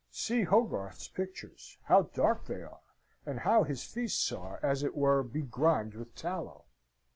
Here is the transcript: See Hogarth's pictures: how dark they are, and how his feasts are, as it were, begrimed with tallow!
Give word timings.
See 0.09 0.41
Hogarth's 0.45 1.07
pictures: 1.07 1.77
how 1.83 2.09
dark 2.15 2.45
they 2.47 2.63
are, 2.63 2.79
and 3.23 3.39
how 3.41 3.61
his 3.61 3.83
feasts 3.83 4.31
are, 4.31 4.59
as 4.63 4.81
it 4.81 4.97
were, 4.97 5.21
begrimed 5.21 5.93
with 5.93 6.15
tallow! 6.15 6.65